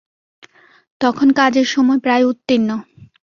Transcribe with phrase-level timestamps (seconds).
[1.01, 2.69] তখন কাজের সময় প্রায় উত্তীর্ণ।